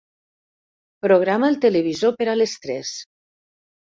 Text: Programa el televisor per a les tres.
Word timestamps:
Programa 1.07 1.49
el 1.53 1.59
televisor 1.67 2.17
per 2.23 2.29
a 2.35 2.39
les 2.43 2.59
tres. 2.65 2.95